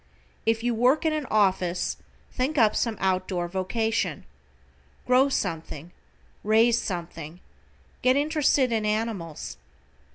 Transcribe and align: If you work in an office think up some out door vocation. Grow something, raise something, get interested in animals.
If 0.47 0.63
you 0.63 0.73
work 0.73 1.05
in 1.05 1.13
an 1.13 1.27
office 1.27 1.97
think 2.31 2.57
up 2.57 2.75
some 2.75 2.97
out 2.99 3.27
door 3.27 3.47
vocation. 3.47 4.23
Grow 5.05 5.29
something, 5.29 5.91
raise 6.43 6.81
something, 6.81 7.39
get 8.01 8.15
interested 8.15 8.71
in 8.71 8.83
animals. 8.83 9.57